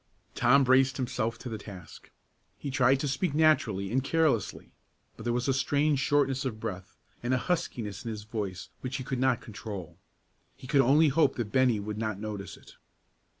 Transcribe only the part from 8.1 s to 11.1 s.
voice which he could not control; he could only